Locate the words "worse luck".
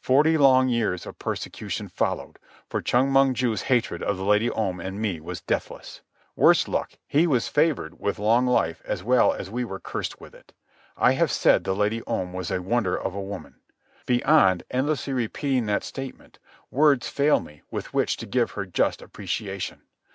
6.36-6.92